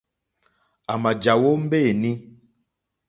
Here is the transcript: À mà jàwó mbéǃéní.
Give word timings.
À 0.91 0.93
mà 1.01 1.11
jàwó 1.23 1.49
mbéǃéní. 1.63 2.11